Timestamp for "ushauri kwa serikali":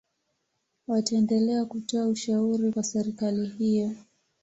2.07-3.47